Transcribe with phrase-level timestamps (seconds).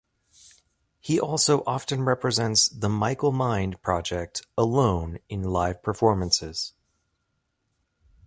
[0.99, 6.73] He also often represents the Michael Mind Project alone in live performances.